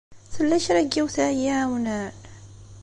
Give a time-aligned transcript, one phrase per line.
[0.33, 2.13] Tella kra n yiwet ara yi-iɛawnen?